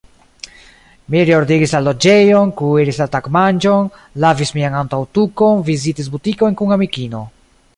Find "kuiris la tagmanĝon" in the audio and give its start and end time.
2.61-3.91